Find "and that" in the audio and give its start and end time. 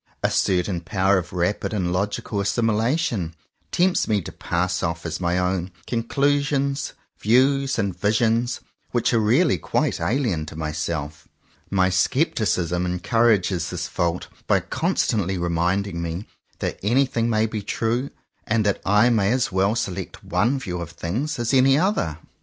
18.47-18.81